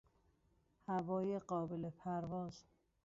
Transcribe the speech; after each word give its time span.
هوای 0.89 1.39
قابل 1.39 1.89
پرواز 1.89 2.63